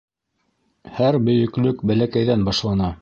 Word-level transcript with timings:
Һәр 1.01 1.17
бөйөклөк 1.27 1.85
бәләкәйҙән 1.93 2.49
башлана. 2.49 2.91